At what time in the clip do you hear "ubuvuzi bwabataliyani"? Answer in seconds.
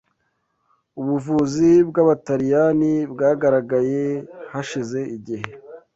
1.01-2.91